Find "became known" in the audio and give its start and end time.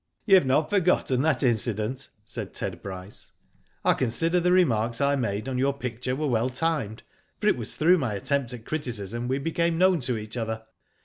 9.37-9.99